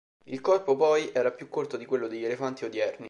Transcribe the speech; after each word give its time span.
Il 0.25 0.41
corpo, 0.41 0.75
poi, 0.75 1.11
era 1.13 1.29
più 1.29 1.47
corto 1.47 1.77
di 1.77 1.85
quello 1.85 2.07
degli 2.07 2.25
elefanti 2.25 2.65
odierni. 2.65 2.97